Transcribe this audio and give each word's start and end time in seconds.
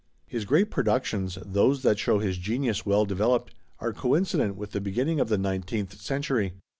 His 0.25 0.45
great 0.45 0.71
productions, 0.71 1.37
those 1.45 1.83
that 1.83 1.99
show 1.99 2.17
his 2.17 2.39
genius 2.39 2.87
well 2.87 3.05
developed, 3.05 3.53
are 3.77 3.93
coincident 3.93 4.55
with 4.55 4.71
the 4.71 4.81
beginning 4.81 5.19
of 5.19 5.29
the 5.29 5.37
nineteenth 5.37 6.01
century. 6.01 6.53